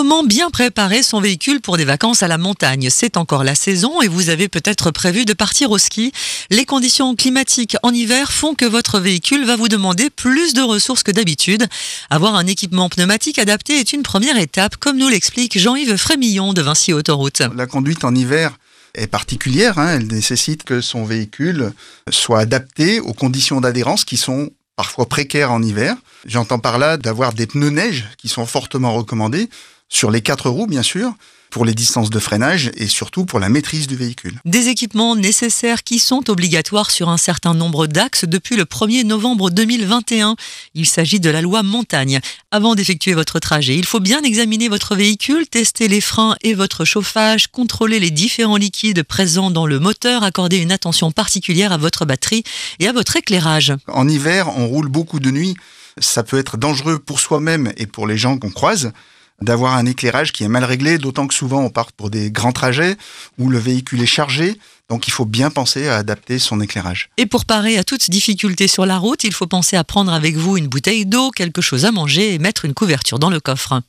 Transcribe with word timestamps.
Comment 0.00 0.24
bien 0.24 0.48
préparer 0.48 1.02
son 1.02 1.20
véhicule 1.20 1.60
pour 1.60 1.76
des 1.76 1.84
vacances 1.84 2.22
à 2.22 2.26
la 2.26 2.38
montagne 2.38 2.88
C'est 2.88 3.18
encore 3.18 3.44
la 3.44 3.54
saison 3.54 4.00
et 4.00 4.08
vous 4.08 4.30
avez 4.30 4.48
peut-être 4.48 4.90
prévu 4.90 5.26
de 5.26 5.34
partir 5.34 5.70
au 5.70 5.76
ski. 5.76 6.10
Les 6.48 6.64
conditions 6.64 7.14
climatiques 7.14 7.76
en 7.82 7.92
hiver 7.92 8.32
font 8.32 8.54
que 8.54 8.64
votre 8.64 8.98
véhicule 8.98 9.44
va 9.44 9.56
vous 9.56 9.68
demander 9.68 10.08
plus 10.08 10.54
de 10.54 10.62
ressources 10.62 11.02
que 11.02 11.10
d'habitude. 11.10 11.66
Avoir 12.08 12.34
un 12.34 12.46
équipement 12.46 12.88
pneumatique 12.88 13.38
adapté 13.38 13.78
est 13.78 13.92
une 13.92 14.02
première 14.02 14.38
étape, 14.38 14.76
comme 14.76 14.96
nous 14.96 15.08
l'explique 15.08 15.58
Jean-Yves 15.58 15.98
Frémillon 15.98 16.54
de 16.54 16.62
Vinci 16.62 16.94
Autoroute. 16.94 17.42
La 17.54 17.66
conduite 17.66 18.02
en 18.02 18.14
hiver 18.14 18.56
est 18.94 19.06
particulière, 19.06 19.78
hein. 19.78 19.96
elle 19.96 20.06
nécessite 20.06 20.64
que 20.64 20.80
son 20.80 21.04
véhicule 21.04 21.74
soit 22.08 22.40
adapté 22.40 23.00
aux 23.00 23.12
conditions 23.12 23.60
d'adhérence 23.60 24.06
qui 24.06 24.16
sont 24.16 24.48
parfois 24.76 25.10
précaires 25.10 25.52
en 25.52 25.62
hiver. 25.62 25.94
J'entends 26.24 26.58
par 26.58 26.78
là 26.78 26.96
d'avoir 26.96 27.34
des 27.34 27.46
pneus 27.46 27.68
neige 27.68 28.08
qui 28.16 28.28
sont 28.28 28.46
fortement 28.46 28.94
recommandés 28.94 29.50
sur 29.90 30.10
les 30.10 30.22
quatre 30.22 30.48
roues, 30.48 30.66
bien 30.66 30.82
sûr, 30.82 31.12
pour 31.50 31.64
les 31.64 31.74
distances 31.74 32.10
de 32.10 32.18
freinage 32.20 32.70
et 32.76 32.86
surtout 32.86 33.26
pour 33.26 33.40
la 33.40 33.48
maîtrise 33.48 33.88
du 33.88 33.96
véhicule. 33.96 34.40
Des 34.44 34.68
équipements 34.68 35.16
nécessaires 35.16 35.82
qui 35.82 35.98
sont 35.98 36.30
obligatoires 36.30 36.92
sur 36.92 37.08
un 37.08 37.16
certain 37.16 37.54
nombre 37.54 37.88
d'axes 37.88 38.24
depuis 38.24 38.56
le 38.56 38.64
1er 38.64 39.04
novembre 39.04 39.50
2021. 39.50 40.36
Il 40.74 40.86
s'agit 40.86 41.18
de 41.18 41.28
la 41.28 41.42
loi 41.42 41.64
montagne. 41.64 42.20
Avant 42.52 42.76
d'effectuer 42.76 43.14
votre 43.14 43.40
trajet, 43.40 43.76
il 43.76 43.84
faut 43.84 43.98
bien 43.98 44.22
examiner 44.22 44.68
votre 44.68 44.94
véhicule, 44.94 45.48
tester 45.48 45.88
les 45.88 46.00
freins 46.00 46.36
et 46.42 46.54
votre 46.54 46.84
chauffage, 46.84 47.48
contrôler 47.48 47.98
les 47.98 48.12
différents 48.12 48.56
liquides 48.56 49.02
présents 49.02 49.50
dans 49.50 49.66
le 49.66 49.80
moteur, 49.80 50.22
accorder 50.22 50.58
une 50.58 50.72
attention 50.72 51.10
particulière 51.10 51.72
à 51.72 51.78
votre 51.78 52.04
batterie 52.04 52.44
et 52.78 52.86
à 52.86 52.92
votre 52.92 53.16
éclairage. 53.16 53.72
En 53.88 54.08
hiver, 54.08 54.56
on 54.56 54.68
roule 54.68 54.88
beaucoup 54.88 55.18
de 55.18 55.32
nuit. 55.32 55.56
Ça 55.98 56.22
peut 56.22 56.38
être 56.38 56.56
dangereux 56.56 57.00
pour 57.00 57.18
soi-même 57.18 57.72
et 57.76 57.86
pour 57.86 58.06
les 58.06 58.16
gens 58.16 58.38
qu'on 58.38 58.50
croise 58.50 58.92
d'avoir 59.42 59.74
un 59.74 59.86
éclairage 59.86 60.32
qui 60.32 60.44
est 60.44 60.48
mal 60.48 60.64
réglé, 60.64 60.98
d'autant 60.98 61.26
que 61.26 61.34
souvent 61.34 61.62
on 61.62 61.70
part 61.70 61.92
pour 61.92 62.10
des 62.10 62.30
grands 62.30 62.52
trajets 62.52 62.96
où 63.38 63.48
le 63.48 63.58
véhicule 63.58 64.02
est 64.02 64.06
chargé. 64.06 64.58
Donc 64.88 65.06
il 65.06 65.12
faut 65.12 65.24
bien 65.24 65.50
penser 65.50 65.88
à 65.88 65.96
adapter 65.96 66.38
son 66.38 66.60
éclairage. 66.60 67.10
Et 67.16 67.26
pour 67.26 67.44
parer 67.44 67.78
à 67.78 67.84
toute 67.84 68.10
difficulté 68.10 68.66
sur 68.66 68.86
la 68.86 68.98
route, 68.98 69.24
il 69.24 69.32
faut 69.32 69.46
penser 69.46 69.76
à 69.76 69.84
prendre 69.84 70.12
avec 70.12 70.36
vous 70.36 70.56
une 70.56 70.66
bouteille 70.66 71.06
d'eau, 71.06 71.30
quelque 71.30 71.62
chose 71.62 71.84
à 71.84 71.92
manger 71.92 72.34
et 72.34 72.38
mettre 72.38 72.64
une 72.64 72.74
couverture 72.74 73.18
dans 73.18 73.30
le 73.30 73.40
coffre. 73.40 73.80